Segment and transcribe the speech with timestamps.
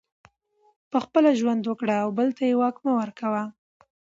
[0.91, 3.43] پخپله ژوند وکړه او بل ته یې واک مه ورکوه